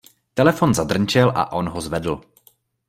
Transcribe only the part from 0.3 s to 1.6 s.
Telefon zadrnčel a